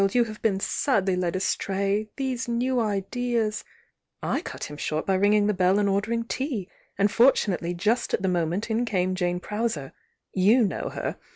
—you 0.13 0.23
have 0.23 0.41
been 0.41 0.59
sadly 0.59 1.15
led 1.15 1.35
astray! 1.35 2.09
These 2.15 2.47
new 2.47 2.79
ideas' 2.79 3.63
I 4.23 4.41
cut 4.41 4.63
him 4.63 4.75
short 4.77 5.05
by 5.05 5.13
ringing 5.13 5.45
the 5.45 5.53
bell 5.53 5.77
and 5.77 5.87
ordering 5.87 6.23
tea, 6.23 6.67
and 6.97 7.11
fortunately 7.11 7.75
just 7.75 8.11
at 8.15 8.23
the 8.23 8.27
mo 8.27 8.47
ment 8.47 8.71
in 8.71 8.83
came 8.83 9.13
Jane 9.13 9.39
Prowser— 9.39 9.93
you 10.47 10.65
know 10.65 10.89
her! 10.89 11.17